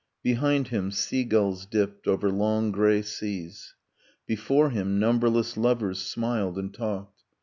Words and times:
Behind 0.23 0.69
him, 0.69 0.89
sea 0.89 1.23
gulls 1.23 1.67
dipped 1.67 2.07
over 2.07 2.31
long 2.31 2.71
grey 2.71 3.03
seas. 3.03 3.75
Before 4.25 4.71
him, 4.71 4.97
numberless 4.97 5.55
lovers 5.57 5.99
smiled 6.01 6.57
and 6.57 6.73
talked. 6.73 7.21